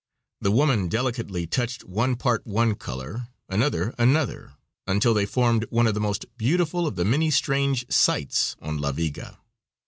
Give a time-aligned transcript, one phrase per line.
[0.39, 4.53] The woman delicately touched one part one color, another another,
[4.87, 8.93] until they formed one of the most beautiful of the many strange sights on La
[8.93, 9.37] Viga.